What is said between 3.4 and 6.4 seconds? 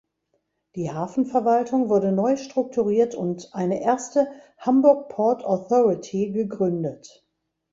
eine erste „Hamburg Port Authority“